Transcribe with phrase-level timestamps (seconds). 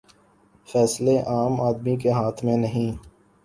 [0.67, 2.91] فیصلے عام آدمی کے ہاتھ میں نہیں۔